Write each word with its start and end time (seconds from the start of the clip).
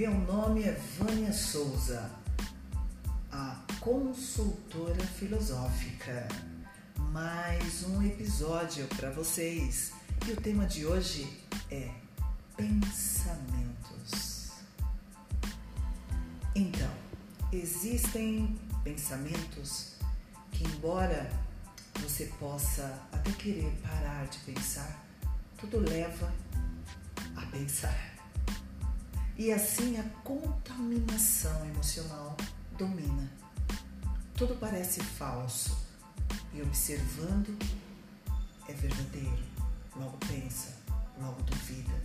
meu 0.00 0.14
nome 0.14 0.62
é 0.62 0.72
Vânia 0.96 1.30
Souza, 1.30 2.10
a 3.30 3.60
consultora 3.80 5.04
filosófica. 5.04 6.26
Mais 7.12 7.84
um 7.84 8.02
episódio 8.02 8.86
para 8.96 9.10
vocês 9.10 9.92
e 10.26 10.32
o 10.32 10.36
tema 10.36 10.64
de 10.64 10.86
hoje 10.86 11.38
é 11.70 11.90
pensamentos. 12.56 14.52
Então, 16.54 16.90
existem 17.52 18.58
pensamentos 18.82 19.96
que, 20.50 20.64
embora 20.64 21.30
você 22.00 22.24
possa 22.40 23.06
até 23.12 23.32
querer 23.32 23.70
parar 23.82 24.26
de 24.28 24.38
pensar, 24.38 25.04
tudo 25.58 25.78
leva 25.78 26.32
a 27.36 27.44
pensar. 27.50 28.09
E 29.40 29.50
assim 29.54 29.98
a 29.98 30.02
contaminação 30.22 31.64
emocional 31.64 32.36
domina. 32.76 33.26
Tudo 34.36 34.54
parece 34.56 35.02
falso 35.02 35.78
e 36.52 36.60
observando 36.60 37.56
é 38.68 38.74
verdadeiro. 38.74 39.42
Logo 39.96 40.18
pensa, 40.28 40.76
logo 41.18 41.40
duvida. 41.44 42.02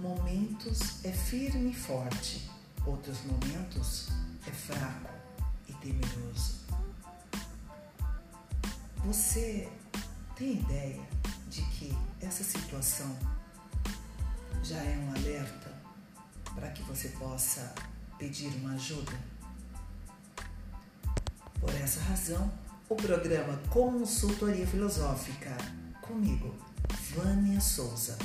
Momentos 0.00 1.04
é 1.04 1.12
firme 1.12 1.72
e 1.72 1.74
forte, 1.74 2.50
outros 2.86 3.18
momentos 3.24 4.08
é 4.46 4.50
fraco 4.50 5.12
e 5.68 5.74
temeroso. 5.74 6.64
Você 9.04 9.70
tem 10.36 10.54
ideia 10.54 11.06
de 11.50 11.60
que 11.60 11.94
essa 12.22 12.42
situação 12.42 13.14
já 14.62 14.78
é 14.78 14.96
um 14.96 15.10
alerta 15.10 15.67
para 16.54 16.70
que 16.70 16.82
você 16.82 17.08
possa 17.10 17.74
pedir 18.18 18.48
uma 18.56 18.72
ajuda. 18.74 19.12
Por 21.60 21.74
essa 21.74 22.00
razão, 22.00 22.50
o 22.88 22.94
programa 22.94 23.60
Consultoria 23.70 24.66
Filosófica 24.66 25.54
comigo, 26.00 26.54
Vânia 27.14 27.60
Souza. 27.60 28.16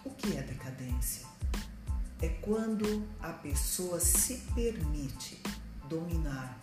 O 0.05 0.11
que 0.11 0.37
é 0.37 0.41
decadência? 0.41 1.27
É 2.21 2.29
quando 2.29 3.05
a 3.19 3.33
pessoa 3.33 3.99
se 3.99 4.37
permite 4.55 5.41
dominar 5.87 6.59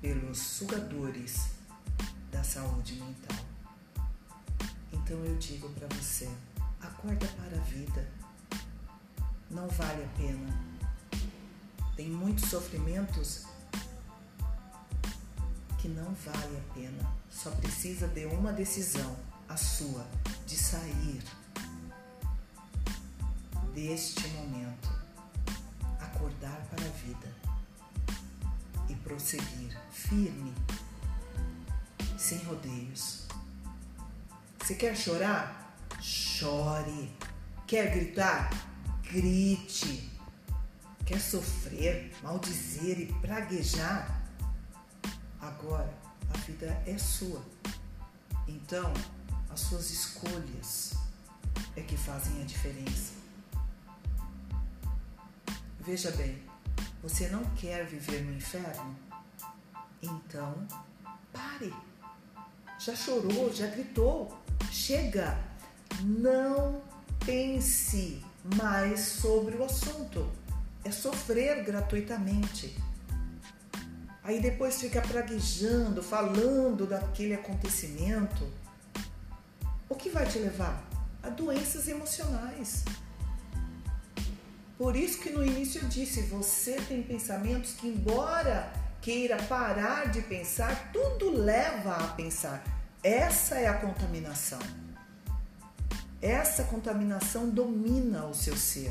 pelos 0.00 0.38
sugadores 0.38 1.50
da 2.30 2.42
saúde 2.42 2.94
mental. 2.94 3.38
Então 4.92 5.16
eu 5.24 5.36
digo 5.36 5.68
para 5.70 5.86
você, 5.96 6.28
acorda 6.80 7.26
para 7.26 7.56
a 7.56 7.64
vida. 7.64 8.08
Não 9.50 9.68
vale 9.68 10.04
a 10.04 10.08
pena. 10.16 10.70
Tem 11.96 12.08
muitos 12.08 12.48
sofrimentos 12.48 13.44
que 15.78 15.88
não 15.88 16.14
vale 16.14 16.56
a 16.56 16.74
pena. 16.74 17.12
Só 17.30 17.50
precisa 17.52 18.08
de 18.08 18.26
uma 18.26 18.52
decisão, 18.52 19.16
a 19.48 19.56
sua, 19.56 20.06
de 20.46 20.56
sair 20.56 21.22
deste 23.74 24.26
momento, 24.28 24.90
acordar 26.00 26.60
para 26.70 26.84
a 26.84 26.90
vida 26.90 27.49
prosseguir 29.10 29.76
firme, 29.90 30.54
sem 32.16 32.38
rodeios. 32.44 33.26
Se 34.64 34.76
quer 34.76 34.96
chorar? 34.96 35.74
Chore. 36.00 37.12
Quer 37.66 37.90
gritar? 37.90 38.50
Grite. 39.02 40.08
Quer 41.04 41.20
sofrer, 41.20 42.12
maldizer 42.22 43.00
e 43.00 43.06
praguejar? 43.14 44.22
Agora 45.40 45.92
a 46.32 46.38
vida 46.38 46.80
é 46.86 46.96
sua. 46.96 47.44
Então, 48.46 48.92
as 49.50 49.58
suas 49.58 49.90
escolhas 49.90 50.94
é 51.74 51.80
que 51.80 51.96
fazem 51.96 52.40
a 52.40 52.44
diferença. 52.44 53.14
Veja 55.80 56.12
bem, 56.12 56.49
você 57.02 57.28
não 57.28 57.44
quer 57.56 57.86
viver 57.86 58.22
no 58.22 58.34
inferno? 58.34 58.96
Então, 60.02 60.66
pare. 61.32 61.72
Já 62.78 62.94
chorou, 62.94 63.52
já 63.52 63.66
gritou. 63.66 64.38
Chega. 64.70 65.38
Não 66.02 66.82
pense 67.24 68.22
mais 68.56 69.00
sobre 69.00 69.56
o 69.56 69.64
assunto. 69.64 70.30
É 70.84 70.90
sofrer 70.90 71.64
gratuitamente. 71.64 72.76
Aí 74.22 74.40
depois 74.40 74.80
fica 74.80 75.00
praguejando, 75.00 76.02
falando 76.02 76.86
daquele 76.86 77.34
acontecimento. 77.34 78.46
O 79.88 79.94
que 79.94 80.10
vai 80.10 80.26
te 80.26 80.38
levar? 80.38 80.88
A 81.22 81.28
doenças 81.28 81.88
emocionais. 81.88 82.84
Por 84.80 84.96
isso 84.96 85.18
que 85.18 85.28
no 85.28 85.44
início 85.44 85.82
eu 85.82 85.88
disse, 85.90 86.22
você 86.22 86.72
tem 86.88 87.02
pensamentos 87.02 87.72
que 87.72 87.86
embora 87.86 88.72
queira 89.02 89.36
parar 89.42 90.10
de 90.10 90.22
pensar, 90.22 90.90
tudo 90.90 91.30
leva 91.30 91.96
a 91.96 92.08
pensar. 92.14 92.64
Essa 93.02 93.56
é 93.56 93.68
a 93.68 93.74
contaminação. 93.74 94.58
Essa 96.22 96.64
contaminação 96.64 97.50
domina 97.50 98.24
o 98.24 98.32
seu 98.32 98.56
ser, 98.56 98.90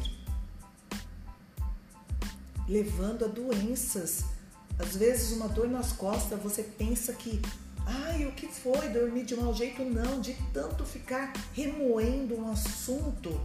levando 2.67 3.25
a 3.25 3.27
doenças. 3.27 4.25
Às 4.77 4.95
vezes, 4.95 5.31
uma 5.31 5.47
dor 5.47 5.67
nas 5.67 5.91
costas, 5.91 6.39
você 6.39 6.61
pensa 6.61 7.13
que, 7.13 7.41
ai, 7.87 8.27
o 8.27 8.31
que 8.33 8.47
foi? 8.47 8.89
Dormir 8.89 9.25
de 9.25 9.35
mau 9.35 9.55
jeito? 9.55 9.83
Não, 9.83 10.21
de 10.21 10.35
tanto 10.53 10.85
ficar 10.85 11.33
remoendo 11.55 12.35
um 12.35 12.51
assunto 12.51 13.41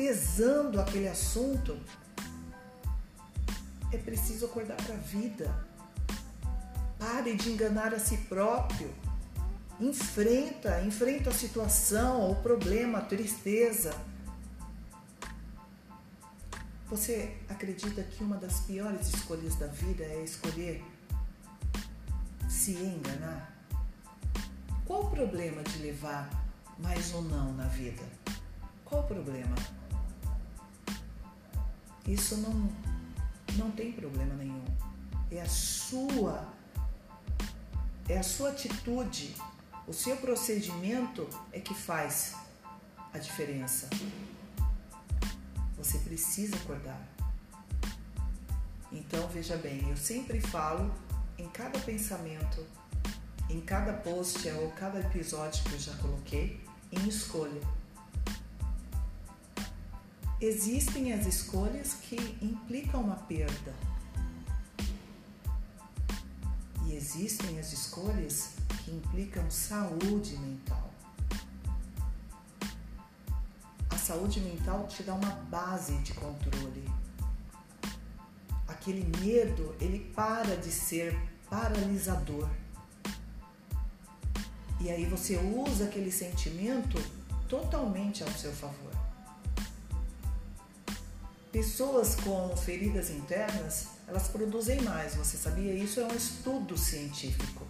pesando 0.00 0.80
aquele 0.80 1.08
assunto, 1.08 1.78
é 3.92 3.98
preciso 3.98 4.46
acordar 4.46 4.76
para 4.76 4.94
a 4.94 4.98
vida. 4.98 5.54
Pare 6.98 7.34
de 7.34 7.50
enganar 7.50 7.92
a 7.92 7.98
si 7.98 8.16
próprio. 8.16 8.90
Enfrenta, 9.78 10.80
enfrenta 10.82 11.28
a 11.28 11.34
situação, 11.34 12.30
o 12.30 12.36
problema, 12.36 12.98
a 12.98 13.02
tristeza. 13.02 13.94
Você 16.86 17.36
acredita 17.46 18.02
que 18.02 18.24
uma 18.24 18.38
das 18.38 18.60
piores 18.60 19.06
escolhas 19.08 19.54
da 19.56 19.66
vida 19.66 20.02
é 20.02 20.24
escolher 20.24 20.82
se 22.48 22.72
enganar? 22.72 23.54
Qual 24.86 25.04
o 25.04 25.10
problema 25.10 25.62
de 25.62 25.78
levar 25.82 26.30
mais 26.78 27.12
ou 27.12 27.20
não 27.20 27.52
na 27.52 27.66
vida? 27.66 28.02
Qual 28.82 29.02
o 29.02 29.06
problema? 29.06 29.54
Isso 32.06 32.36
não, 32.38 32.70
não 33.56 33.70
tem 33.70 33.92
problema 33.92 34.34
nenhum. 34.34 34.64
É 35.30 35.40
a 35.40 35.48
sua, 35.48 36.48
é 38.08 38.18
a 38.18 38.22
sua 38.22 38.50
atitude, 38.50 39.34
o 39.86 39.92
seu 39.92 40.16
procedimento 40.16 41.28
é 41.52 41.60
que 41.60 41.74
faz 41.74 42.34
a 43.12 43.18
diferença. 43.18 43.88
Você 45.76 45.98
precisa 45.98 46.56
acordar. 46.56 47.00
Então 48.92 49.28
veja 49.28 49.56
bem, 49.56 49.88
eu 49.88 49.96
sempre 49.96 50.40
falo 50.40 50.92
em 51.38 51.48
cada 51.48 51.78
pensamento, 51.78 52.66
em 53.48 53.60
cada 53.60 53.92
post 53.92 54.48
ou 54.50 54.70
cada 54.72 55.00
episódio 55.00 55.62
que 55.64 55.74
eu 55.74 55.78
já 55.78 55.94
coloquei, 55.94 56.60
em 56.92 57.08
escolha 57.08 57.60
existem 60.40 61.12
as 61.12 61.26
escolhas 61.26 61.94
que 61.94 62.16
implicam 62.40 63.02
uma 63.02 63.16
perda. 63.16 63.74
E 66.86 66.94
existem 66.94 67.58
as 67.58 67.72
escolhas 67.72 68.52
que 68.82 68.90
implicam 68.90 69.48
saúde 69.50 70.36
mental. 70.38 70.90
A 73.90 73.98
saúde 73.98 74.40
mental 74.40 74.86
te 74.88 75.02
dá 75.02 75.14
uma 75.14 75.32
base 75.50 75.96
de 75.98 76.14
controle. 76.14 76.88
Aquele 78.66 79.04
medo, 79.18 79.76
ele 79.78 80.10
para 80.14 80.56
de 80.56 80.72
ser 80.72 81.14
paralisador. 81.50 82.48
E 84.80 84.88
aí 84.88 85.04
você 85.04 85.36
usa 85.36 85.84
aquele 85.84 86.10
sentimento 86.10 86.96
totalmente 87.46 88.22
ao 88.22 88.30
seu 88.30 88.52
favor. 88.52 88.89
Pessoas 91.52 92.14
com 92.14 92.56
feridas 92.56 93.10
internas, 93.10 93.88
elas 94.06 94.28
produzem 94.28 94.80
mais, 94.82 95.16
você 95.16 95.36
sabia? 95.36 95.74
Isso 95.74 95.98
é 95.98 96.04
um 96.04 96.14
estudo 96.14 96.78
científico, 96.78 97.66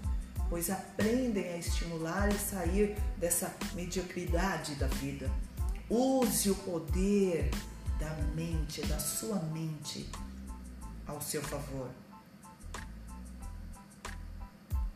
pois 0.50 0.68
aprendem 0.68 1.48
a 1.54 1.56
estimular 1.56 2.28
e 2.28 2.38
sair 2.38 2.94
dessa 3.16 3.54
mediocridade 3.72 4.74
da 4.74 4.86
vida. 4.86 5.30
Use 5.88 6.50
o 6.50 6.54
poder 6.56 7.50
da 7.98 8.10
mente, 8.34 8.82
da 8.82 8.98
sua 8.98 9.36
mente, 9.44 10.06
ao 11.06 11.22
seu 11.22 11.42
favor. 11.42 11.88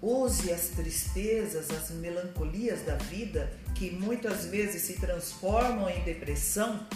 Use 0.03 0.53
as 0.53 0.69
tristezas, 0.69 1.71
as 1.71 1.89
melancolias 1.91 2.83
da 2.83 2.97
vida, 2.97 3.51
que 3.75 3.91
muitas 3.91 4.45
vezes 4.45 4.83
se 4.83 5.01
transformam 5.01 5.89
em 5.89 6.05
depressão, 6.05 6.87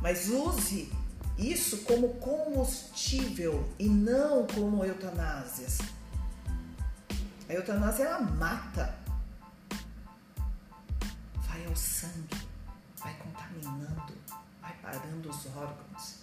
mas 0.00 0.30
use 0.30 0.90
isso 1.40 1.78
como 1.78 2.14
combustível 2.16 3.66
e 3.78 3.88
não 3.88 4.46
como 4.46 4.84
eutanásias. 4.84 5.78
A 7.48 7.52
eutanásia 7.52 8.04
ela 8.04 8.20
mata. 8.20 8.94
Vai 11.48 11.64
ao 11.66 11.74
sangue, 11.74 12.46
vai 12.98 13.16
contaminando, 13.16 14.14
vai 14.60 14.76
parando 14.82 15.30
os 15.30 15.46
órgãos. 15.56 16.20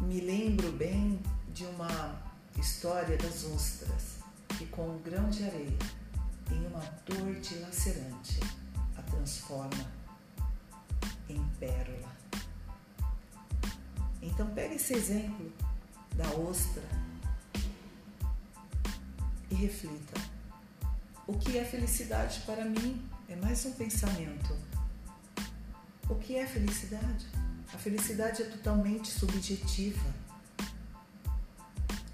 Me 0.00 0.20
lembro 0.20 0.70
bem 0.72 1.20
de 1.52 1.64
uma 1.66 2.22
história 2.58 3.16
das 3.18 3.44
ostras 3.44 4.18
que 4.56 4.66
com 4.66 4.88
um 4.88 5.02
grão 5.02 5.28
de 5.30 5.44
areia 5.44 5.78
em 6.50 6.66
uma 6.66 6.80
dor 7.06 7.34
dilacerante 7.40 8.38
a 8.96 9.02
transforma 9.02 10.03
em 11.28 11.42
pérola. 11.58 12.12
Então 14.20 14.46
pegue 14.54 14.76
esse 14.76 14.94
exemplo 14.94 15.52
da 16.16 16.28
ostra 16.30 16.82
e 19.50 19.54
reflita. 19.54 20.20
O 21.26 21.34
que 21.38 21.58
é 21.58 21.64
felicidade 21.64 22.40
para 22.40 22.64
mim? 22.64 23.02
É 23.28 23.36
mais 23.36 23.64
um 23.64 23.72
pensamento. 23.72 24.56
O 26.08 26.14
que 26.16 26.36
é 26.36 26.46
felicidade? 26.46 27.26
A 27.72 27.78
felicidade 27.78 28.42
é 28.42 28.44
totalmente 28.44 29.08
subjetiva. 29.08 30.14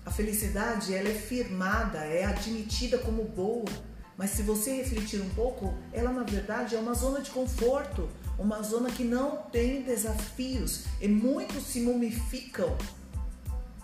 A 0.07 0.11
felicidade 0.11 0.95
ela 0.95 1.09
é 1.09 1.15
firmada, 1.15 1.99
é 1.99 2.25
admitida 2.25 2.99
como 2.99 3.25
boa, 3.25 3.69
mas 4.17 4.31
se 4.31 4.43
você 4.43 4.77
refletir 4.77 5.21
um 5.21 5.31
pouco, 5.31 5.75
ela 5.93 6.13
na 6.13 6.23
verdade 6.23 6.77
é 6.77 6.79
uma 6.79 6.95
zona 6.95 7.21
de 7.21 7.31
conforto, 7.31 8.09
uma 8.41 8.63
zona 8.63 8.91
que 8.91 9.05
não 9.05 9.37
tem 9.37 9.83
desafios 9.83 10.87
e 10.99 11.07
muitos 11.07 11.63
se 11.63 11.83
mumificam. 11.83 12.75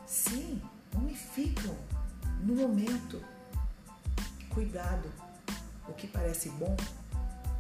Sim, 0.07 0.63
mumificam 0.95 1.77
no 2.41 2.55
momento. 2.55 3.23
Cuidado, 4.49 5.13
o 5.87 5.93
que 5.93 6.07
parece 6.07 6.49
bom 6.49 6.75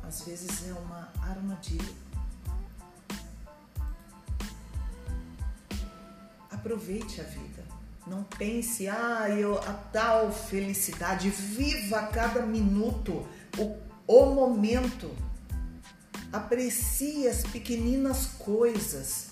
às 0.02 0.22
vezes 0.22 0.66
é 0.66 0.72
uma 0.72 1.12
armadilha. 1.20 1.94
Aproveite 6.50 7.20
a 7.20 7.24
vida. 7.24 7.62
Não 8.06 8.22
pense, 8.22 8.88
ah, 8.88 9.28
eu, 9.28 9.58
a 9.58 9.72
tal 9.92 10.32
felicidade. 10.32 11.28
Viva 11.28 12.06
cada 12.06 12.40
minuto, 12.46 13.26
o, 13.58 13.76
o 14.06 14.34
momento 14.34 15.14
Aprecie 16.32 17.28
as 17.28 17.42
pequeninas 17.42 18.26
coisas. 18.38 19.30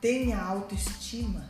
Tenha 0.00 0.40
autoestima. 0.40 1.48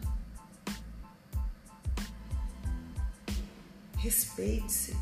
Respeite-se. 3.97 4.97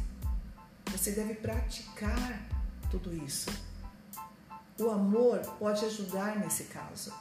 Você 0.91 1.12
deve 1.12 1.35
praticar 1.35 2.41
tudo 2.91 3.14
isso. 3.25 3.50
O 4.79 4.91
amor 4.91 5.38
pode 5.58 5.85
ajudar 5.85 6.38
nesse 6.38 6.64
caso. 6.64 7.12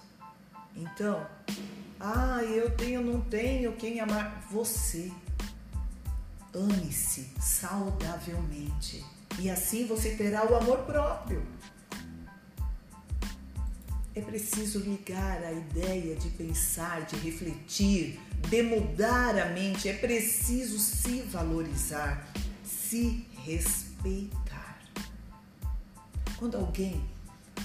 Então, 0.75 1.25
ah, 1.99 2.41
eu 2.43 2.75
tenho, 2.75 3.01
não 3.01 3.21
tenho 3.21 3.75
quem 3.75 3.99
amar. 3.99 4.41
Você. 4.49 5.11
Ame-se 6.53 7.33
saudavelmente. 7.39 9.03
E 9.39 9.49
assim 9.49 9.85
você 9.85 10.15
terá 10.15 10.49
o 10.49 10.55
amor 10.55 10.79
próprio. 10.79 11.45
É 14.15 14.21
preciso 14.21 14.79
ligar 14.79 15.43
a 15.43 15.51
ideia 15.51 16.15
de 16.15 16.29
pensar, 16.29 17.01
de 17.05 17.15
refletir, 17.15 18.19
de 18.47 18.61
mudar 18.61 19.37
a 19.39 19.47
mente. 19.47 19.89
É 19.89 19.93
preciso 19.93 20.77
se 20.77 21.21
valorizar, 21.23 22.31
se 22.63 23.25
respeitar. 23.43 24.79
Quando 26.37 26.57
alguém 26.57 27.03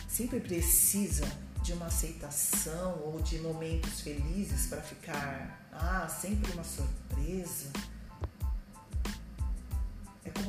sempre 0.08 0.40
precisa 0.40 1.30
de 1.62 1.74
uma 1.74 1.86
aceitação 1.86 3.02
ou 3.04 3.20
de 3.20 3.38
momentos 3.40 4.00
felizes 4.00 4.66
para 4.66 4.80
ficar, 4.80 5.68
ah, 5.70 6.08
sempre 6.08 6.50
uma 6.52 6.64
surpresa, 6.64 7.70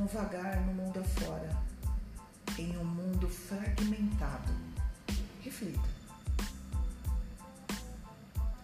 vagar 0.07 0.61
no 0.61 0.73
mundo 0.73 0.99
afora, 0.99 1.49
em 2.57 2.77
um 2.77 2.85
mundo 2.85 3.27
fragmentado. 3.27 4.51
Reflita. 5.41 5.87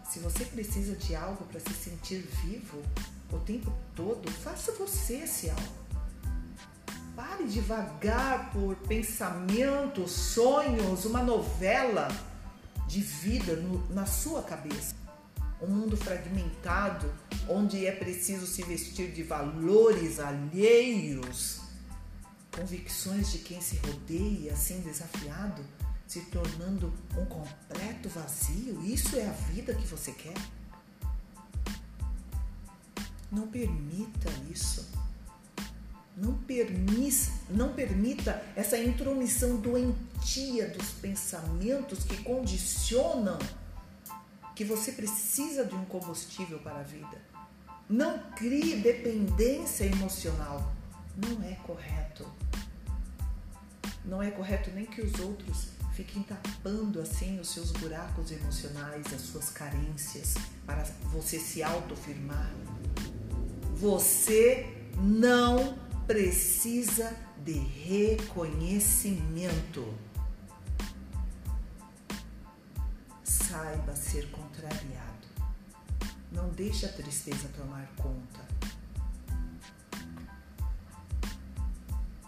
Se 0.10 0.20
você 0.20 0.46
precisa 0.46 0.96
de 0.96 1.16
algo 1.16 1.44
para 1.46 1.60
se 1.60 1.74
sentir 1.74 2.20
vivo 2.44 2.82
o 3.32 3.40
tempo 3.40 3.72
todo, 3.96 4.30
faça 4.32 4.72
você 4.74 5.18
esse 5.18 5.50
algo. 5.50 5.86
Pare 7.16 7.46
de 7.46 7.62
vagar 7.62 8.52
por 8.52 8.76
pensamentos, 8.88 10.12
sonhos, 10.12 11.06
uma 11.06 11.24
novela 11.24 12.08
de 12.88 13.02
vida 13.02 13.56
no, 13.56 13.88
na 13.94 14.06
sua 14.06 14.42
cabeça 14.44 15.05
um 15.62 15.68
mundo 15.68 15.96
fragmentado, 15.96 17.12
onde 17.48 17.86
é 17.86 17.92
preciso 17.92 18.46
se 18.46 18.64
vestir 18.64 19.12
de 19.12 19.24
valores 19.24 20.20
alheios, 20.20 21.62
convicções 22.52 23.32
de 23.32 23.40
quem 23.40 23.62
se 23.62 23.78
rodeia, 23.78 24.54
assim 24.54 24.82
desafiado, 24.82 25.64
se 26.08 26.22
tornando 26.22 26.94
um 27.18 27.26
completo 27.26 28.10
vazio. 28.10 28.82
Isso 28.84 29.16
é 29.16 29.28
a 29.28 29.32
vida 29.32 29.74
que 29.74 29.88
você 29.88 30.12
quer? 30.12 30.36
Não 33.32 33.48
permita 33.48 34.30
isso. 34.52 34.88
Não, 36.16 36.34
permis, 36.34 37.32
não 37.50 37.74
permita 37.74 38.42
essa 38.56 38.78
intromissão 38.78 39.58
doentia 39.58 40.70
dos 40.70 40.92
pensamentos 40.92 42.06
que 42.06 42.24
condicionam 42.24 43.38
que 44.56 44.64
você 44.64 44.94
precisa 44.94 45.66
de 45.66 45.76
um 45.76 45.86
combustível 45.86 46.58
para 46.60 46.80
a 46.80 46.84
vida. 46.84 47.22
Não 47.90 48.18
crie 48.32 48.78
dependência 48.78 49.84
emocional. 49.86 50.74
Não 51.18 51.44
é 51.44 51.56
correto. 51.56 52.26
Não 54.04 54.24
é 54.24 54.32
correto 54.32 54.72
nem 54.72 54.86
que 54.86 55.02
os 55.02 55.20
outros 55.20 55.70
fiquem 55.94 56.24
tapando 56.24 57.02
assim 57.02 57.40
os 57.40 57.50
seus 57.50 57.72
buracos 57.72 58.32
emocionais, 58.32 59.06
as 59.14 59.22
suas 59.22 59.50
carências, 59.50 60.36
para 60.66 60.84
você 61.12 61.40
se 61.40 61.64
autoafirmar. 61.64 62.52
Você 63.76 64.74
não 64.98 65.78
precisa 66.08 67.16
de 67.44 67.54
reconhecimento. 67.54 69.94
saiba 73.56 73.96
ser 73.96 74.30
contrariado. 74.32 75.28
Não 76.30 76.50
deixe 76.50 76.86
a 76.86 76.92
tristeza 76.92 77.48
tomar 77.56 77.88
conta. 77.96 78.42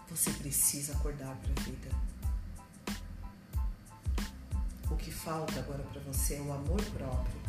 Você 0.08 0.30
precisa 0.30 0.94
acordar 0.94 1.36
para 1.36 1.50
a 1.50 1.64
vida. 1.64 1.90
O 4.90 4.96
que 4.96 5.10
falta 5.10 5.60
agora 5.60 5.82
para 5.82 6.00
você 6.00 6.36
é 6.36 6.40
o 6.40 6.50
amor 6.50 6.82
próprio. 6.96 7.42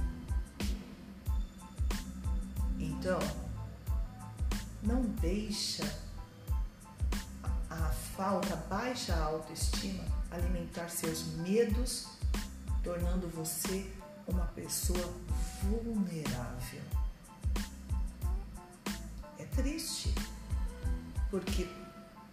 Então, 2.77 3.19
não 4.83 5.03
deixa 5.21 5.86
a 7.69 7.93
falta, 8.17 8.55
a 8.55 8.57
baixa 8.57 9.15
autoestima 9.15 10.03
alimentar 10.31 10.89
seus 10.89 11.24
medos 11.38 12.18
tornando 12.83 13.27
você 13.29 13.86
uma 14.27 14.45
pessoa 14.48 15.13
vulnerável. 15.63 16.81
É 19.38 19.45
triste, 19.45 20.13
porque 21.29 21.67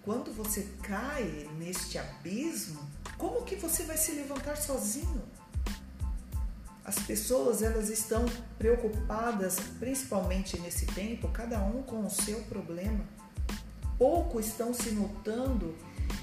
quando 0.03 0.33
você 0.33 0.69
cai 0.83 1.49
neste 1.59 1.99
abismo, 1.99 2.81
como 3.17 3.45
que 3.45 3.57
você 3.57 3.85
vai 3.85 3.97
se 3.97 4.13
levantar 4.13 4.57
sozinho? 4.57 5.23
As 6.85 6.97
pessoas 7.01 7.63
elas 7.63 7.89
estão 7.89 8.25
preocupadas, 8.57 9.59
principalmente 9.81 10.61
nesse 10.61 10.87
tempo, 10.87 11.29
cada 11.29 11.59
um 11.61 11.83
com 11.83 12.07
o 12.07 12.11
seu 12.11 12.41
problema. 12.43 13.05
Pouco 13.99 14.39
estão 14.39 14.73
se 14.73 14.91
notando 14.91 15.75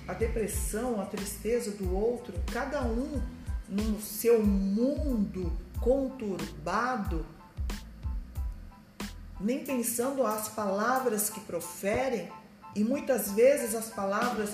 a 0.08 0.13
depressão, 0.13 1.01
a 1.01 1.06
tristeza 1.06 1.72
do 1.72 1.94
outro, 1.94 2.34
cada 2.53 2.82
um 2.84 3.22
no 3.74 4.00
seu 4.00 4.44
mundo 4.44 5.51
conturbado, 5.82 7.25
nem 9.39 9.65
pensando 9.65 10.25
as 10.25 10.48
palavras 10.48 11.30
que 11.30 11.39
proferem 11.42 12.30
e 12.75 12.84
muitas 12.84 13.32
vezes 13.32 13.75
as 13.75 13.89
palavras 13.89 14.51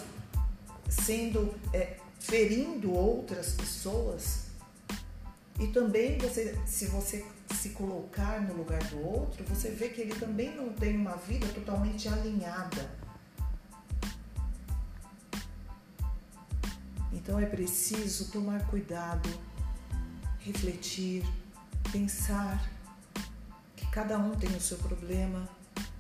sendo 0.90 1.54
é, 1.74 1.98
ferindo 2.20 2.92
outras 2.94 3.54
pessoas. 3.54 4.48
E 5.60 5.68
também 5.68 6.18
você, 6.18 6.58
se 6.66 6.86
você 6.86 7.26
se 7.54 7.70
colocar 7.70 8.42
no 8.42 8.56
lugar 8.56 8.82
do 8.86 9.06
outro, 9.06 9.44
você 9.44 9.70
vê 9.70 9.90
que 9.90 10.02
ele 10.02 10.16
também 10.16 10.56
não 10.56 10.70
tem 10.70 10.96
uma 10.96 11.16
vida 11.18 11.48
totalmente 11.50 12.08
alinhada. 12.08 12.90
Então 17.30 17.40
é 17.40 17.46
preciso 17.46 18.32
tomar 18.32 18.66
cuidado, 18.72 19.30
refletir, 20.40 21.24
pensar 21.92 22.68
que 23.76 23.86
cada 23.92 24.18
um 24.18 24.32
tem 24.32 24.50
o 24.56 24.60
seu 24.60 24.80
problema, 24.80 25.48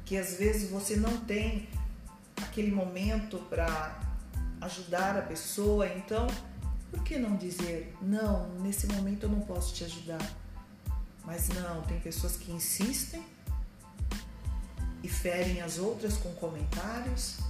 que 0.03 0.17
às 0.17 0.39
vezes 0.39 0.71
você 0.71 0.95
não 0.95 1.17
tem 1.17 1.69
aquele 2.41 2.71
momento 2.71 3.37
para 3.47 4.01
ajudar 4.61 5.19
a 5.19 5.21
pessoa, 5.21 5.87
então 5.87 6.25
por 6.89 7.03
que 7.03 7.19
não 7.19 7.35
dizer 7.35 7.95
não, 8.01 8.49
nesse 8.61 8.87
momento 8.87 9.27
eu 9.27 9.29
não 9.29 9.41
posso 9.41 9.75
te 9.75 9.83
ajudar? 9.83 10.35
Mas 11.23 11.47
não, 11.49 11.83
tem 11.83 11.99
pessoas 11.99 12.37
que 12.37 12.51
insistem 12.51 13.23
e 15.03 15.07
ferem 15.07 15.61
as 15.61 15.77
outras 15.77 16.17
com 16.17 16.33
comentários. 16.33 17.48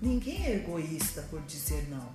Ninguém 0.00 0.44
é 0.44 0.56
egoísta 0.56 1.22
por 1.22 1.40
dizer 1.42 1.88
não. 1.88 2.08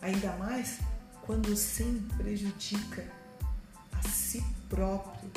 Ainda 0.00 0.34
mais 0.36 0.78
quando 1.22 1.54
sim 1.54 2.08
prejudica 2.16 3.06
a 3.92 4.08
si 4.08 4.42
próprio 4.68 5.30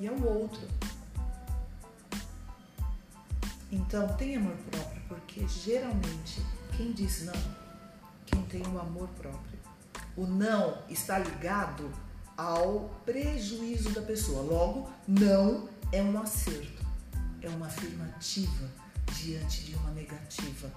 e 0.00 0.08
ao 0.08 0.18
outro. 0.22 0.66
Então, 3.70 4.08
tenha 4.16 4.38
amor 4.38 4.56
próprio, 4.70 5.02
porque 5.08 5.46
geralmente 5.48 6.40
quem 6.76 6.92
diz 6.92 7.24
não, 7.24 7.54
quem 8.24 8.40
tem 8.44 8.62
o 8.72 8.80
amor 8.80 9.08
próprio. 9.08 9.58
O 10.16 10.26
não 10.26 10.78
está 10.88 11.18
ligado 11.18 11.90
ao 12.36 12.88
prejuízo 13.04 13.90
da 13.90 14.00
pessoa. 14.00 14.42
Logo, 14.42 14.90
não 15.06 15.68
é 15.92 16.02
um 16.02 16.18
acerto, 16.18 16.86
é 17.42 17.48
uma 17.48 17.66
afirmativa 17.66 18.83
diante 19.22 19.64
de 19.64 19.74
uma 19.76 19.90
negativa. 19.90 20.70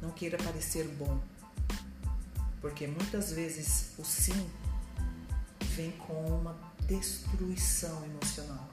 Não 0.00 0.10
queira 0.10 0.36
parecer 0.38 0.86
bom, 0.98 1.20
porque 2.60 2.86
muitas 2.86 3.32
vezes 3.32 3.92
o 3.98 4.04
sim 4.04 4.50
vem 5.74 5.90
com 5.92 6.14
uma 6.26 6.56
destruição 6.86 8.04
emocional. 8.04 8.68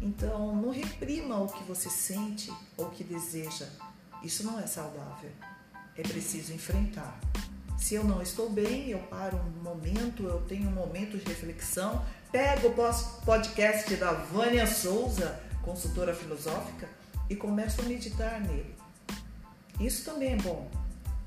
Então, 0.00 0.54
não 0.54 0.70
reprima 0.70 1.38
o 1.38 1.48
que 1.48 1.64
você 1.64 1.88
sente 1.88 2.52
ou 2.76 2.90
que 2.90 3.02
deseja. 3.02 3.66
Isso 4.22 4.44
não 4.44 4.60
é 4.60 4.66
saudável. 4.66 5.30
É 5.96 6.02
preciso 6.02 6.52
enfrentar. 6.52 7.18
Se 7.78 7.94
eu 7.94 8.04
não 8.04 8.22
estou 8.22 8.50
bem, 8.50 8.90
eu 8.90 8.98
paro 8.98 9.36
um 9.36 9.62
momento, 9.62 10.24
eu 10.24 10.40
tenho 10.42 10.68
um 10.68 10.72
momento 10.72 11.18
de 11.18 11.24
reflexão, 11.24 12.04
pego 12.30 12.68
o 12.68 13.24
podcast 13.24 13.94
da 13.96 14.12
Vânia 14.12 14.66
Souza, 14.66 15.40
consultora 15.64 16.14
filosófica, 16.14 16.88
e 17.28 17.34
começo 17.34 17.80
a 17.80 17.84
meditar 17.84 18.40
nele. 18.40 18.74
Isso 19.80 20.04
também 20.04 20.34
é 20.34 20.36
bom, 20.36 20.70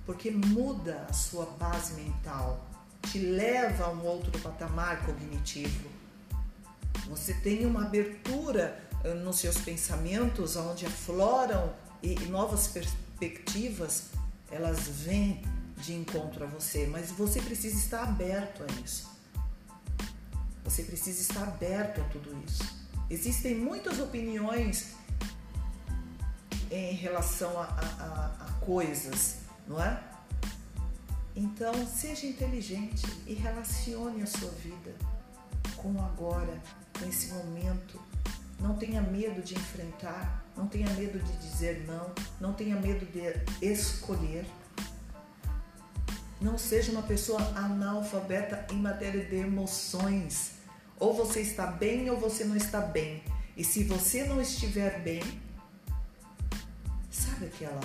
porque 0.05 0.29
muda 0.29 1.05
a 1.09 1.13
sua 1.13 1.45
base 1.59 1.93
mental, 1.95 2.65
te 3.01 3.19
leva 3.19 3.85
a 3.85 3.89
um 3.89 4.05
outro 4.05 4.31
patamar 4.39 5.05
cognitivo 5.05 5.97
você 7.09 7.33
tem 7.33 7.65
uma 7.65 7.85
abertura 7.85 8.81
eh, 9.03 9.13
nos 9.13 9.39
seus 9.39 9.57
pensamentos, 9.57 10.55
onde 10.55 10.85
afloram 10.85 11.73
e 12.03 12.15
novas 12.25 12.67
perspectivas, 12.67 14.07
elas 14.51 14.87
vêm 14.87 15.41
de 15.77 15.93
encontro 15.93 16.43
a 16.43 16.47
você, 16.47 16.87
mas 16.87 17.11
você 17.11 17.41
precisa 17.41 17.77
estar 17.77 18.03
aberto 18.03 18.63
a 18.63 18.81
isso. 18.83 19.09
Você 20.63 20.83
precisa 20.83 21.21
estar 21.21 21.43
aberto 21.43 22.01
a 22.01 22.03
tudo 22.05 22.37
isso. 22.45 22.86
Existem 23.09 23.55
muitas 23.55 23.99
opiniões 23.99 24.93
em 26.69 26.93
relação 26.93 27.57
a, 27.59 27.63
a, 27.63 28.45
a 28.45 28.51
coisas, 28.65 29.37
não 29.67 29.81
é? 29.81 30.03
Então, 31.35 31.73
seja 31.85 32.25
inteligente 32.25 33.05
e 33.25 33.33
relacione 33.33 34.23
a 34.23 34.25
sua 34.25 34.49
vida 34.51 34.93
com 35.77 35.91
o 35.93 36.01
agora, 36.01 36.61
nesse 36.99 37.27
momento. 37.27 38.01
Não 38.59 38.75
tenha 38.75 39.01
medo 39.01 39.41
de 39.41 39.53
enfrentar, 39.53 40.43
não 40.57 40.67
tenha 40.67 40.89
medo 40.89 41.19
de 41.19 41.37
dizer 41.37 41.85
não, 41.85 42.11
não 42.41 42.53
tenha 42.53 42.75
medo 42.75 43.05
de 43.05 43.65
escolher. 43.65 44.45
Não 46.41 46.57
seja 46.57 46.91
uma 46.91 47.03
pessoa 47.03 47.39
analfabeta 47.55 48.65
em 48.71 48.77
matéria 48.77 49.23
de 49.23 49.35
emoções. 49.35 50.56
Ou 50.99 51.13
você 51.13 51.41
está 51.41 51.67
bem 51.67 52.09
ou 52.09 52.19
você 52.19 52.43
não 52.43 52.55
está 52.55 52.81
bem. 52.81 53.23
E 53.55 53.63
se 53.63 53.83
você 53.83 54.23
não 54.23 54.41
estiver 54.41 55.01
bem, 55.01 55.21
sabe 57.09 57.47
aquela 57.47 57.81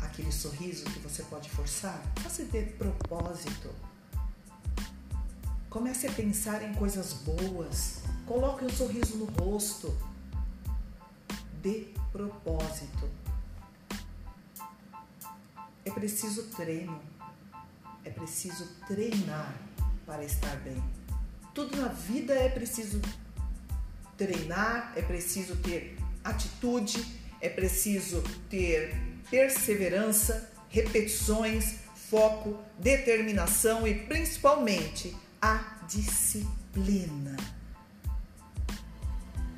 aquele 0.00 0.32
sorriso 0.32 0.84
que 0.84 0.98
você 0.98 1.22
pode 1.24 1.48
forçar? 1.50 2.00
Faça 2.16 2.44
de 2.44 2.62
propósito. 2.62 3.70
Comece 5.70 6.06
a 6.06 6.12
pensar 6.12 6.62
em 6.62 6.74
coisas 6.74 7.12
boas. 7.12 8.02
Coloque 8.26 8.64
um 8.64 8.70
sorriso 8.70 9.16
no 9.16 9.24
rosto. 9.26 9.96
De 11.62 11.92
propósito. 12.12 13.08
É 15.84 15.90
preciso 15.90 16.44
treino. 16.48 17.00
É 18.04 18.10
preciso 18.10 18.66
treinar 18.86 19.54
para 20.04 20.24
estar 20.24 20.56
bem. 20.56 20.99
Tudo 21.54 21.76
na 21.76 21.88
vida 21.88 22.32
é 22.34 22.48
preciso 22.48 23.00
treinar, 24.16 24.92
é 24.96 25.02
preciso 25.02 25.56
ter 25.56 25.96
atitude, 26.22 27.04
é 27.40 27.48
preciso 27.48 28.22
ter 28.48 28.94
perseverança, 29.30 30.50
repetições, 30.68 31.76
foco, 32.10 32.58
determinação 32.78 33.86
e 33.86 33.94
principalmente 33.94 35.16
a 35.40 35.78
disciplina. 35.88 37.36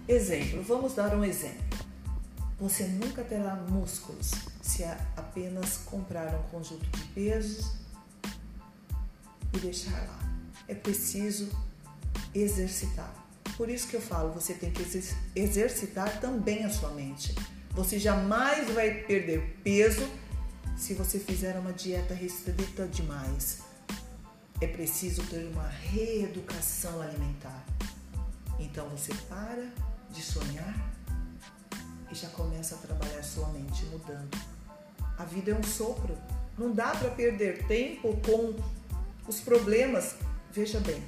Exemplo, 0.06 0.62
vamos 0.62 0.94
dar 0.94 1.14
um 1.16 1.24
exemplo. 1.24 1.78
Você 2.58 2.84
nunca 2.84 3.24
terá 3.24 3.56
músculos 3.56 4.30
se 4.62 4.84
apenas 4.84 5.78
comprar 5.78 6.34
um 6.34 6.42
conjunto 6.44 6.84
de 6.96 7.04
pesos 7.06 7.72
e 9.52 9.58
deixar 9.58 10.00
lá. 10.06 10.20
É 10.68 10.74
preciso 10.74 11.50
exercitar. 12.34 13.14
Por 13.56 13.68
isso 13.68 13.88
que 13.88 13.96
eu 13.96 14.00
falo, 14.00 14.32
você 14.32 14.54
tem 14.54 14.70
que 14.70 14.82
exercitar 15.34 16.20
também 16.20 16.64
a 16.64 16.70
sua 16.70 16.90
mente. 16.90 17.34
Você 17.72 17.98
jamais 17.98 18.70
vai 18.70 19.02
perder 19.02 19.58
peso 19.62 20.08
se 20.76 20.94
você 20.94 21.18
fizer 21.18 21.56
uma 21.58 21.72
dieta 21.72 22.14
restrita 22.14 22.86
demais 22.86 23.72
é 24.64 24.66
preciso 24.66 25.24
ter 25.24 25.44
uma 25.46 25.66
reeducação 25.66 27.02
alimentar. 27.02 27.64
Então 28.60 28.88
você 28.90 29.12
para 29.28 29.68
de 30.10 30.22
sonhar 30.22 30.74
e 32.10 32.14
já 32.14 32.28
começa 32.28 32.76
a 32.76 32.78
trabalhar 32.78 33.22
sua 33.24 33.48
mente 33.48 33.84
mudando. 33.86 34.38
A 35.18 35.24
vida 35.24 35.50
é 35.50 35.54
um 35.54 35.62
sopro. 35.64 36.16
Não 36.56 36.72
dá 36.72 36.90
para 36.90 37.10
perder 37.10 37.66
tempo 37.66 38.16
com 38.24 38.54
os 39.26 39.40
problemas. 39.40 40.14
Veja 40.52 40.78
bem, 40.78 41.02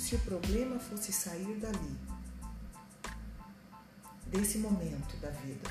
se 0.00 0.14
o 0.14 0.18
problema 0.20 0.78
fosse 0.78 1.12
sair 1.12 1.58
dali, 1.58 1.96
desse 4.28 4.56
momento 4.56 5.14
da 5.18 5.28
vida, 5.28 5.70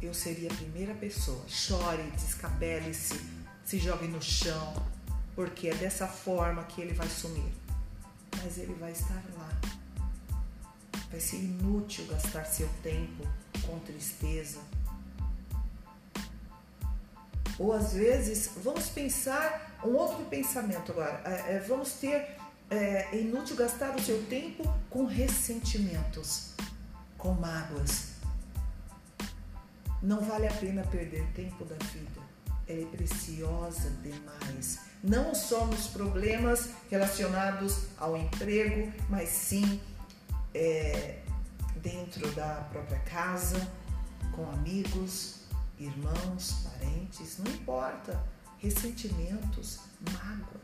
eu 0.00 0.14
seria 0.14 0.50
a 0.50 0.54
primeira 0.54 0.94
pessoa. 0.94 1.44
Chore, 1.46 2.02
descabele-se, 2.12 3.20
se 3.62 3.78
jogue 3.78 4.08
no 4.08 4.22
chão, 4.22 4.74
porque 5.34 5.68
é 5.68 5.74
dessa 5.74 6.08
forma 6.08 6.64
que 6.64 6.80
ele 6.80 6.94
vai 6.94 7.08
sumir. 7.08 7.52
Mas 8.42 8.56
ele 8.56 8.74
vai 8.74 8.92
estar 8.92 9.22
lá. 9.36 9.60
Vai 11.10 11.20
ser 11.20 11.36
inútil 11.36 12.06
gastar 12.06 12.46
seu 12.46 12.68
tempo 12.82 13.22
com 13.66 13.78
tristeza. 13.80 14.60
Ou 17.58 17.72
às 17.72 17.92
vezes, 17.92 18.50
vamos 18.56 18.88
pensar 18.88 19.78
um 19.84 19.90
outro 19.90 20.24
pensamento 20.26 20.92
agora. 20.92 21.20
É, 21.24 21.56
é, 21.56 21.58
vamos 21.60 21.92
ter. 21.94 22.36
É, 22.70 23.08
é 23.12 23.20
inútil 23.20 23.56
gastar 23.56 23.94
o 23.94 24.00
seu 24.00 24.24
tempo 24.24 24.64
com 24.88 25.04
ressentimentos, 25.04 26.52
com 27.18 27.32
mágoas. 27.32 28.14
Não 30.02 30.20
vale 30.20 30.48
a 30.48 30.52
pena 30.52 30.82
perder 30.82 31.26
tempo 31.34 31.64
da 31.64 31.76
vida. 31.86 32.20
Ela 32.66 32.82
é 32.82 32.84
preciosa 32.86 33.90
demais. 34.02 34.80
Não 35.02 35.34
só 35.34 35.66
nos 35.66 35.88
problemas 35.88 36.70
relacionados 36.90 37.84
ao 37.98 38.16
emprego, 38.16 38.90
mas 39.08 39.28
sim 39.28 39.80
é, 40.54 41.18
dentro 41.76 42.26
da 42.32 42.66
própria 42.72 42.98
casa, 43.00 43.60
com 44.32 44.48
amigos, 44.50 45.33
irmãos, 45.78 46.64
parentes, 46.64 47.38
não 47.38 47.52
importa. 47.52 48.22
Ressentimentos, 48.58 49.80
mágoa. 50.12 50.60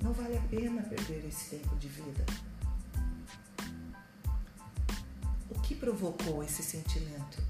Não 0.00 0.12
vale 0.12 0.36
a 0.36 0.40
pena 0.42 0.82
perder 0.82 1.24
esse 1.26 1.56
tempo 1.56 1.74
de 1.76 1.88
vida. 1.88 2.24
O 5.50 5.60
que 5.60 5.74
provocou 5.74 6.44
esse 6.44 6.62
sentimento? 6.62 7.42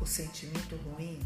O 0.00 0.06
sentimento 0.06 0.76
ruim, 0.76 1.20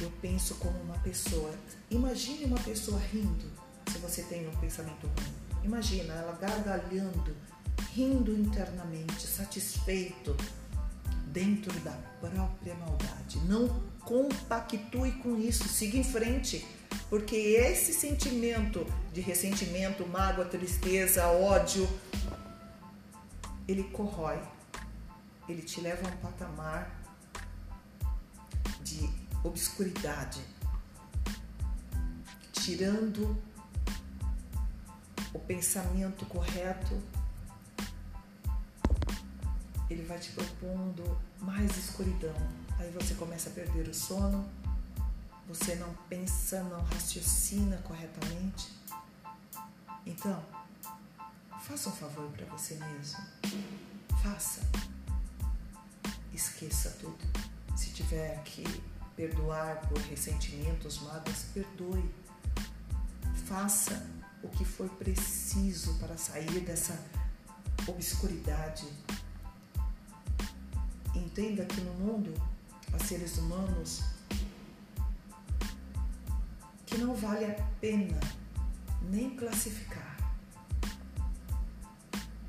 eu 0.00 0.10
penso 0.22 0.54
como 0.56 0.78
uma 0.82 0.98
pessoa. 1.00 1.54
Imagine 1.90 2.46
uma 2.46 2.58
pessoa 2.60 2.98
rindo, 2.98 3.50
se 3.92 3.98
você 3.98 4.22
tem 4.22 4.48
um 4.48 4.56
pensamento 4.56 5.06
ruim 5.06 5.48
Imagina 5.68 6.14
ela 6.14 6.32
gargalhando, 6.40 7.36
rindo 7.92 8.32
internamente, 8.32 9.26
satisfeito 9.26 10.36
dentro 11.38 11.72
da 11.80 11.92
própria 12.20 12.74
maldade. 12.74 13.38
Não 13.46 13.68
compactue 14.00 15.12
com 15.22 15.38
isso, 15.38 15.68
siga 15.68 15.96
em 15.96 16.02
frente, 16.02 16.66
porque 17.08 17.36
esse 17.36 17.92
sentimento 17.92 18.84
de 19.12 19.20
ressentimento, 19.20 20.04
mágoa, 20.04 20.44
tristeza, 20.44 21.28
ódio, 21.28 21.88
ele 23.68 23.84
corrói, 23.84 24.40
ele 25.48 25.62
te 25.62 25.80
leva 25.80 26.08
a 26.08 26.12
um 26.12 26.16
patamar 26.16 26.90
de 28.82 29.08
obscuridade, 29.44 30.40
tirando 32.52 33.40
o 35.32 35.38
pensamento 35.38 36.26
correto, 36.26 37.00
ele 39.90 40.04
vai 40.04 40.18
te 40.18 40.30
propondo 40.32 41.18
mais 41.40 41.76
escuridão. 41.76 42.34
Aí 42.78 42.90
você 42.90 43.14
começa 43.14 43.48
a 43.48 43.52
perder 43.52 43.88
o 43.88 43.94
sono, 43.94 44.48
você 45.48 45.74
não 45.76 45.92
pensa, 46.08 46.62
não 46.64 46.80
raciocina 46.82 47.78
corretamente. 47.78 48.68
Então, 50.04 50.44
faça 51.62 51.88
um 51.88 51.92
favor 51.92 52.30
para 52.30 52.46
você 52.46 52.74
mesmo. 52.74 53.18
Faça. 54.22 54.60
Esqueça 56.32 56.90
tudo. 57.00 57.18
Se 57.74 57.90
tiver 57.90 58.42
que 58.44 58.64
perdoar 59.16 59.80
por 59.88 59.98
ressentimentos, 60.02 61.00
mágoas, 61.00 61.46
perdoe. 61.54 62.08
Faça 63.46 64.06
o 64.42 64.48
que 64.48 64.64
for 64.64 64.88
preciso 64.90 65.94
para 65.94 66.16
sair 66.16 66.60
dessa 66.60 66.98
obscuridade. 67.86 68.86
Entenda 71.38 71.64
que 71.66 71.80
no 71.82 71.94
mundo 71.94 72.34
há 72.92 72.98
seres 72.98 73.38
humanos 73.38 74.02
que 76.84 76.98
não 76.98 77.14
vale 77.14 77.44
a 77.44 77.54
pena 77.80 78.18
nem 79.08 79.36
classificar. 79.36 80.16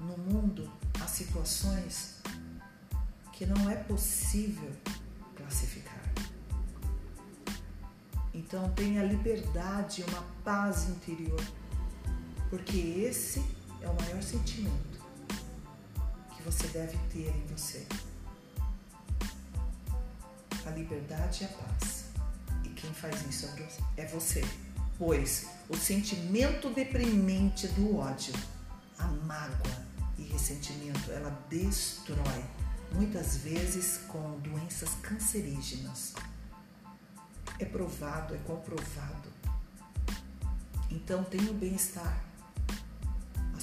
No 0.01 0.17
mundo 0.17 0.67
há 0.99 1.05
situações 1.05 2.15
que 3.31 3.45
não 3.45 3.69
é 3.69 3.75
possível 3.75 4.71
classificar. 5.35 6.11
Então 8.33 8.71
tenha 8.71 9.03
liberdade, 9.03 10.03
uma 10.09 10.23
paz 10.43 10.89
interior 10.89 11.39
porque 12.49 12.75
esse 12.75 13.39
é 13.83 13.87
o 13.87 13.93
maior 14.01 14.23
sentimento 14.23 14.99
que 16.35 16.41
você 16.41 16.65
deve 16.69 16.97
ter 17.11 17.29
em 17.29 17.45
você. 17.55 17.85
A 20.69 20.71
liberdade 20.71 21.43
e 21.43 21.45
a 21.45 21.49
paz. 21.49 22.05
E 22.63 22.69
quem 22.69 22.93
faz 22.93 23.25
isso 23.27 23.49
é 23.97 24.05
você. 24.05 24.43
Pois 24.97 25.47
o 25.67 25.75
sentimento 25.75 26.69
deprimente 26.69 27.67
do 27.69 27.97
ódio, 27.97 28.33
a 28.99 29.07
mágoa 29.07 29.87
e 30.17 30.23
ressentimento, 30.23 31.11
ela 31.11 31.31
destrói, 31.49 32.43
muitas 32.93 33.37
vezes 33.37 34.01
com 34.07 34.39
doenças 34.41 34.89
cancerígenas. 35.01 36.13
É 37.57 37.65
provado, 37.65 38.35
é 38.35 38.37
comprovado. 38.39 39.29
Então 40.91 41.23
tenha 41.23 41.49
o 41.49 41.53
bem-estar 41.53 42.29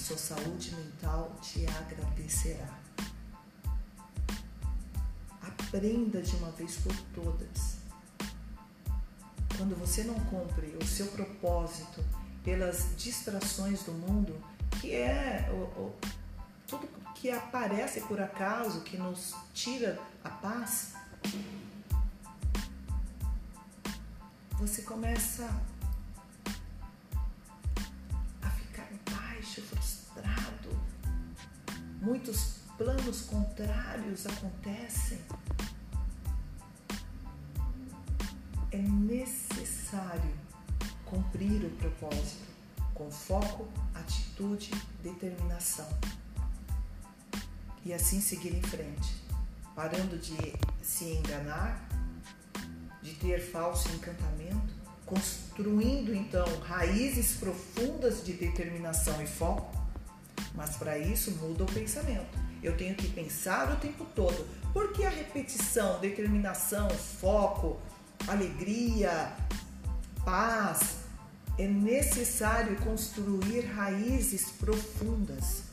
sua 0.07 0.17
saúde 0.17 0.73
mental 0.73 1.35
te 1.41 1.65
agradecerá. 1.67 2.86
Aprenda 5.77 6.23
de 6.23 6.35
uma 6.37 6.49
vez 6.53 6.77
por 6.77 6.95
todas. 7.13 7.77
Quando 9.55 9.77
você 9.77 10.03
não 10.03 10.15
cumpre 10.21 10.75
o 10.81 10.83
seu 10.83 11.05
propósito 11.05 12.03
pelas 12.43 12.95
distrações 12.97 13.83
do 13.83 13.91
mundo, 13.91 14.35
que 14.81 14.95
é 14.95 15.47
o, 15.51 15.79
o, 15.79 15.95
tudo 16.65 16.87
que 17.13 17.29
aparece 17.29 18.01
por 18.01 18.19
acaso, 18.19 18.81
que 18.81 18.97
nos 18.97 19.35
tira 19.53 19.99
a 20.23 20.29
paz, 20.31 20.93
você 24.57 24.81
começa 24.81 25.47
muitos 32.01 32.57
planos 32.77 33.21
contrários 33.21 34.25
acontecem, 34.27 35.19
é 38.77 38.81
necessário 38.81 40.31
cumprir 41.05 41.65
o 41.65 41.69
propósito 41.71 42.45
com 42.93 43.09
foco, 43.09 43.67
atitude, 43.95 44.71
determinação 45.01 45.87
e 47.83 47.93
assim 47.93 48.21
seguir 48.21 48.53
em 48.53 48.61
frente, 48.61 49.15
parando 49.75 50.17
de 50.17 50.37
se 50.81 51.05
enganar, 51.05 51.87
de 53.01 53.13
ter 53.13 53.39
falso 53.39 53.89
encantamento, 53.95 54.75
construindo 55.05 56.13
então 56.13 56.45
raízes 56.61 57.37
profundas 57.37 58.23
de 58.23 58.33
determinação 58.33 59.21
e 59.21 59.27
foco 59.27 59.77
mas 60.57 60.75
para 60.75 60.97
isso 60.97 61.31
muda 61.31 61.63
o 61.63 61.71
pensamento. 61.71 62.37
Eu 62.63 62.75
tenho 62.75 62.95
que 62.95 63.07
pensar 63.07 63.71
o 63.71 63.75
tempo 63.75 64.05
todo. 64.15 64.47
Porque 64.73 65.05
a 65.05 65.09
repetição, 65.09 65.99
determinação, 65.99 66.89
foco, 66.89 67.79
alegria, 68.27 69.33
paz, 70.23 70.97
é 71.57 71.67
necessário 71.67 72.75
construir 72.77 73.61
raízes 73.61 74.51
profundas. 74.51 75.63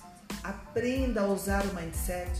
Aprenda 0.43 1.23
a 1.23 1.27
usar 1.27 1.65
o 1.65 1.75
mindset 1.75 2.31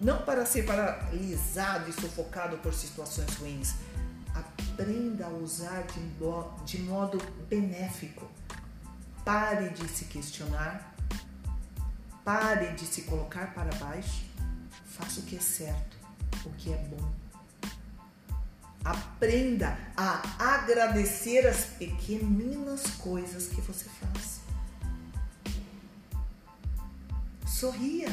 não 0.00 0.22
para 0.22 0.46
ser 0.46 0.64
paralisado 0.64 1.90
e 1.90 1.92
sufocado 1.92 2.56
por 2.58 2.72
situações 2.72 3.34
ruins. 3.36 3.74
Aprenda 4.34 5.26
a 5.26 5.30
usar 5.30 5.82
de, 5.82 6.00
de 6.64 6.82
modo 6.82 7.18
benéfico. 7.48 8.26
Pare 9.24 9.68
de 9.70 9.86
se 9.88 10.06
questionar, 10.06 10.90
Pare 12.24 12.74
de 12.74 12.84
se 12.86 13.02
colocar 13.02 13.54
para 13.54 13.74
baixo. 13.76 14.24
Faça 14.84 15.20
o 15.20 15.22
que 15.24 15.36
é 15.36 15.40
certo, 15.40 15.96
o 16.44 16.50
que 16.50 16.72
é 16.72 16.76
bom. 16.76 17.19
Aprenda 18.84 19.78
a 19.96 20.22
agradecer 20.56 21.46
as 21.46 21.64
pequeninas 21.66 22.82
coisas 22.98 23.48
que 23.48 23.60
você 23.60 23.86
faz. 23.90 24.40
Sorria 27.46 28.08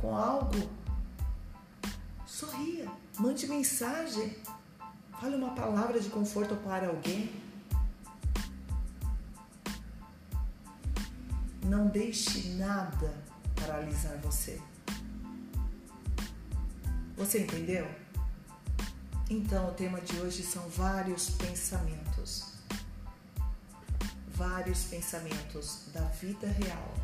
com 0.00 0.14
algo. 0.14 0.68
Sorria. 2.26 2.90
Mande 3.18 3.46
mensagem. 3.46 4.36
Fale 5.18 5.36
uma 5.36 5.54
palavra 5.54 5.98
de 5.98 6.10
conforto 6.10 6.54
para 6.56 6.88
alguém. 6.88 7.30
Não 11.64 11.88
deixe 11.88 12.50
nada 12.50 13.14
paralisar 13.54 14.18
você. 14.18 14.60
Você 17.16 17.40
entendeu? 17.40 17.88
Então, 19.28 19.68
o 19.68 19.72
tema 19.72 20.00
de 20.00 20.16
hoje 20.20 20.44
são 20.44 20.68
vários 20.68 21.30
pensamentos. 21.30 22.44
Vários 24.28 24.84
pensamentos 24.84 25.80
da 25.92 26.02
vida 26.02 26.46
real. 26.46 26.94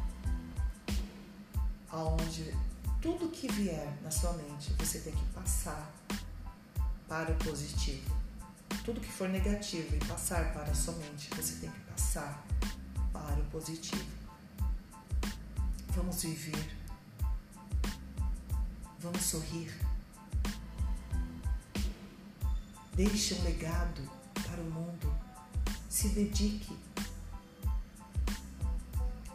Onde 1.92 2.56
tudo 3.00 3.28
que 3.28 3.50
vier 3.50 3.92
na 4.04 4.10
sua 4.10 4.32
mente 4.34 4.72
você 4.78 5.00
tem 5.00 5.12
que 5.12 5.24
passar 5.32 5.92
para 7.08 7.32
o 7.32 7.34
positivo. 7.38 8.16
Tudo 8.84 9.00
que 9.00 9.10
for 9.10 9.28
negativo 9.28 9.96
e 9.96 9.98
passar 10.06 10.52
para 10.52 10.70
a 10.70 10.74
sua 10.74 10.94
mente, 10.94 11.28
você 11.34 11.56
tem 11.56 11.70
que 11.70 11.80
passar 11.80 12.46
para 13.12 13.40
o 13.40 13.44
positivo. 13.46 14.06
Vamos 15.88 16.22
viver. 16.22 16.76
Vamos 19.00 19.22
sorrir 19.22 19.91
Deixe 23.04 23.34
um 23.34 23.42
legado 23.42 24.00
para 24.32 24.62
o 24.62 24.70
mundo. 24.70 25.12
Se 25.88 26.10
dedique. 26.10 26.78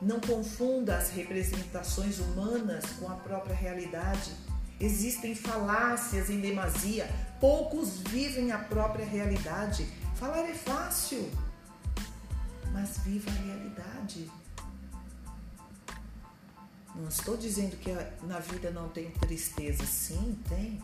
Não 0.01 0.21
confunda 0.21 0.95
as 0.95 1.09
representações 1.09 2.17
humanas 2.19 2.85
com 2.97 3.11
a 3.11 3.15
própria 3.15 3.53
realidade. 3.53 4.31
Existem 4.79 5.35
falácias 5.35 6.29
em 6.29 6.39
demasia. 6.39 7.09
Poucos 7.41 7.99
vivem 7.99 8.53
a 8.53 8.57
própria 8.57 9.05
realidade. 9.05 9.85
Falar 10.15 10.49
é 10.49 10.53
fácil, 10.53 11.29
mas 12.71 12.99
viva 12.99 13.29
a 13.29 13.33
realidade. 13.33 14.31
Não 16.95 17.09
estou 17.09 17.35
dizendo 17.35 17.75
que 17.75 17.91
na 18.25 18.39
vida 18.39 18.71
não 18.71 18.87
tem 18.87 19.11
tristeza. 19.11 19.85
Sim, 19.85 20.39
tem. 20.47 20.81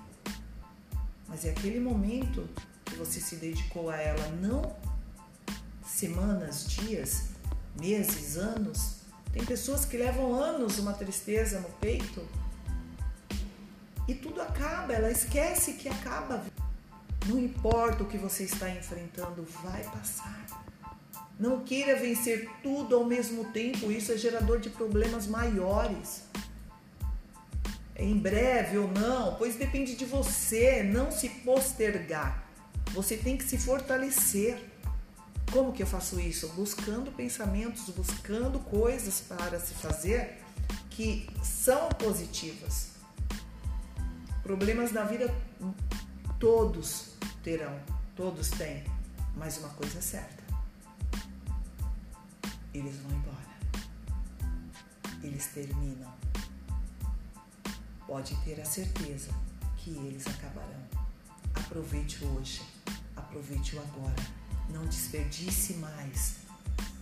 Mas 1.30 1.46
é 1.46 1.52
aquele 1.52 1.80
momento 1.80 2.46
que 2.94 3.00
você 3.00 3.20
se 3.20 3.38
dedicou 3.38 3.90
a 3.90 3.98
ela, 3.98 4.28
não 4.40 4.76
semanas, 5.86 6.68
dias, 6.68 7.26
meses, 7.80 8.38
anos. 8.38 8.98
Tem 9.32 9.44
pessoas 9.44 9.84
que 9.84 9.98
levam 9.98 10.36
anos 10.36 10.78
uma 10.78 10.94
tristeza 10.94 11.60
no 11.60 11.70
peito 11.70 12.26
e 14.08 14.14
tudo 14.14 14.42
acaba, 14.42 14.94
ela 14.94 15.12
esquece 15.12 15.74
que 15.74 15.90
acaba. 15.90 16.46
Não 17.26 17.40
importa 17.40 18.04
o 18.04 18.08
que 18.08 18.18
você 18.18 18.44
está 18.44 18.70
enfrentando, 18.70 19.46
vai 19.64 19.84
passar. 19.84 20.46
Não 21.40 21.62
queira 21.62 22.00
vencer 22.00 22.48
tudo 22.62 22.96
ao 22.96 23.06
mesmo 23.06 23.46
tempo, 23.52 23.92
isso 23.92 24.12
é 24.12 24.18
gerador 24.18 24.60
de 24.60 24.70
problemas 24.70 25.26
maiores 25.26 26.24
em 27.96 28.18
breve 28.18 28.78
ou 28.78 28.88
não, 28.88 29.36
pois 29.36 29.56
depende 29.56 29.96
de 29.96 30.06
você 30.06 30.84
não 30.84 31.12
se 31.12 31.30
postergar. 31.30 32.43
Você 32.94 33.18
tem 33.18 33.36
que 33.38 33.44
se 33.44 33.58
fortalecer. 33.58 34.70
Como 35.52 35.74
que 35.74 35.84
eu 35.84 35.88
faço 35.88 36.20
isso? 36.20 36.48
Buscando 36.50 37.12
pensamentos, 37.12 37.90
buscando 37.90 38.60
coisas 38.60 39.22
para 39.22 39.60
se 39.60 39.74
fazer 39.74 40.42
que 40.90 41.28
são 41.44 41.90
positivas. 41.90 42.90
Problemas 44.42 44.92
na 44.92 45.04
vida 45.04 45.34
todos 46.40 47.12
terão, 47.44 47.80
todos 48.16 48.50
têm, 48.50 48.84
mas 49.36 49.58
uma 49.58 49.70
coisa 49.70 50.00
é 50.00 50.02
certa: 50.02 50.44
eles 52.74 52.96
vão 52.98 53.12
embora, 53.18 53.38
eles 55.24 55.48
terminam 55.48 56.12
pode 58.08 58.36
ter 58.44 58.62
a 58.62 58.66
certeza 58.66 59.32
que 59.78 59.90
eles 59.90 60.28
acabarão. 60.28 61.03
Aproveite 61.54 62.24
hoje, 62.26 62.62
aproveite 63.16 63.76
o 63.76 63.80
agora. 63.80 64.24
Não 64.70 64.86
desperdice 64.86 65.76
mais 65.76 66.36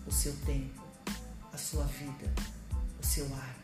o 0.06 0.12
seu 0.12 0.36
tempo, 0.46 0.82
a 1.54 1.58
sua 1.58 1.84
vida, 1.86 2.34
o 3.00 3.06
seu 3.06 3.26
ar. 3.36 3.56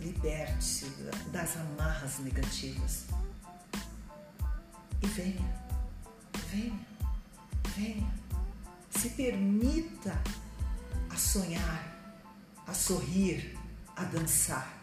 Liberte-se 0.00 0.86
das 1.32 1.56
amarras 1.56 2.18
negativas. 2.18 3.04
E 5.02 5.06
venha, 5.06 5.62
venha, 6.50 6.86
venha. 7.76 8.14
Se 8.90 9.10
permita 9.10 10.22
a 11.10 11.16
sonhar 11.16 11.94
a 12.66 12.72
sorrir, 12.72 13.56
a 13.96 14.04
dançar. 14.04 14.73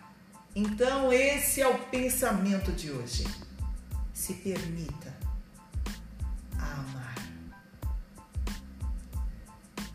Então, 0.56 1.14
esse 1.14 1.62
é 1.62 1.68
o 1.68 1.78
pensamento 1.78 2.74
de 2.74 2.92
hoje. 2.92 3.26
Se 4.14 4.34
permita 4.34 5.14
amar. 6.58 7.16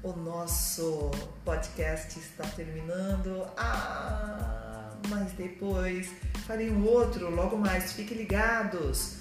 O 0.02 0.12
nosso 0.12 1.10
podcast 1.44 2.18
está 2.18 2.44
terminando. 2.44 3.46
Ah, 3.58 4.92
mas 5.10 5.32
depois 5.32 6.10
farei 6.46 6.70
um 6.70 6.86
outro 6.86 7.28
logo 7.28 7.58
mais. 7.58 7.92
Fiquem 7.92 8.16
ligados. 8.16 9.16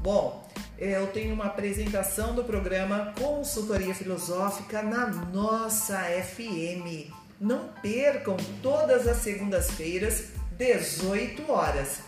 Bom, 0.00 0.48
eu 0.78 1.08
tenho 1.08 1.34
uma 1.34 1.46
apresentação 1.46 2.32
do 2.32 2.44
programa 2.44 3.12
Consultoria 3.18 3.92
Filosófica 3.92 4.82
na 4.82 5.08
nossa 5.08 5.98
FM 5.98 7.10
não 7.40 7.68
percam 7.82 8.36
todas 8.62 9.06
as 9.06 9.18
segundas-feiras, 9.18 10.30
18 10.56 11.50
horas. 11.50 11.98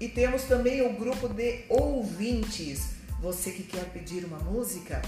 E 0.00 0.08
temos 0.08 0.44
também 0.44 0.80
o 0.82 0.92
grupo 0.94 1.28
de 1.28 1.64
ouvintes. 1.68 2.96
Você 3.20 3.50
que 3.50 3.64
quer 3.64 3.84
pedir 3.86 4.24
uma 4.24 4.38
música, 4.38 5.02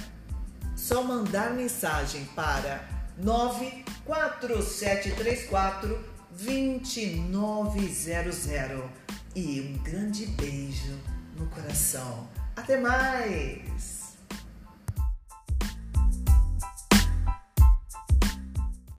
só 0.76 1.02
mandar 1.02 1.54
mensagem 1.54 2.24
para 2.34 2.84
94734 3.18 6.04
2900. 6.30 8.48
E 9.36 9.60
um 9.60 9.78
grande 9.82 10.26
beijo 10.26 10.98
no 11.36 11.46
coração. 11.46 12.28
Até 12.56 12.80
mais! 12.80 13.99